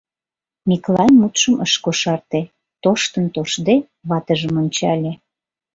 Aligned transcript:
—Миклай 0.67 1.09
мутшым 1.19 1.55
ыш 1.65 1.73
кошарте, 1.83 2.41
тоштын-тоштде, 2.83 3.75
ватыжым 4.09 4.53
ончале. 4.61 5.11